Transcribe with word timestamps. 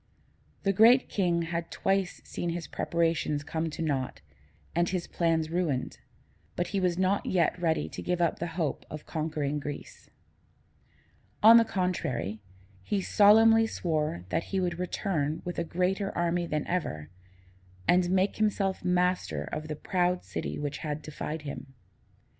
The 0.63 0.73
Great 0.73 1.09
King 1.09 1.43
had 1.43 1.69
twice 1.69 2.23
seen 2.23 2.49
his 2.49 2.65
preparations 2.65 3.43
come 3.43 3.69
to 3.69 3.83
naught 3.83 4.21
and 4.73 4.89
his 4.89 5.05
plans 5.05 5.51
ruined, 5.51 5.99
but 6.55 6.69
he 6.69 6.79
was 6.79 6.97
not 6.97 7.27
yet 7.27 7.55
ready 7.61 7.87
to 7.89 8.01
give 8.01 8.19
up 8.19 8.39
the 8.39 8.47
hope 8.57 8.83
of 8.89 9.05
conquering 9.05 9.59
Greece. 9.59 10.09
On 11.43 11.57
the 11.57 11.63
contrary, 11.65 12.41
he 12.81 12.99
solemnly 12.99 13.67
swore 13.67 14.25
that 14.29 14.45
he 14.45 14.59
would 14.59 14.79
return 14.79 15.43
with 15.45 15.59
a 15.59 15.63
greater 15.63 16.11
army 16.17 16.47
than 16.47 16.65
ever, 16.65 17.11
and 17.87 18.09
make 18.09 18.37
himself 18.37 18.83
master 18.83 19.43
of 19.51 19.67
the 19.67 19.75
proud 19.75 20.23
city 20.23 20.57
which 20.57 20.79
had 20.79 21.03
defied 21.03 21.43
him. 21.43 21.75